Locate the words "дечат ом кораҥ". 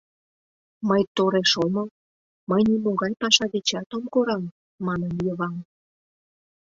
3.53-4.43